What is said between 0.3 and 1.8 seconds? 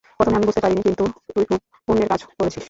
আমি বুঝতে পারিনি, কিন্তু তুই খুব